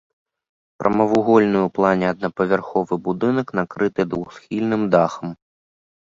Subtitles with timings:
[0.83, 5.29] Прамавугольны ў плане аднапавярховы будынак, накрыты двухсхільным дахам.